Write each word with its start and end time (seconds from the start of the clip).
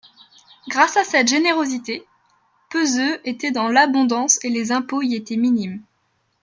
Grâce 0.67 0.97
à 0.97 1.03
cette 1.03 1.27
générosité, 1.27 2.03
Peseux 2.71 3.21
était 3.23 3.51
dans 3.51 3.67
l'abondance 3.67 4.43
et 4.43 4.49
les 4.49 4.71
impôts 4.71 5.03
y 5.03 5.13
étaient 5.13 5.37
minimes. 5.37 5.83